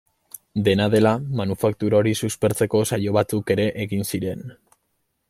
[0.67, 4.43] Dena dela, manufaktura hori suspertzeko saio batzuk ere egin ziren.